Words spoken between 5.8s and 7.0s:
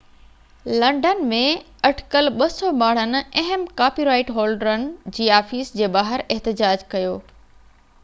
جي ٻاهر احتجاج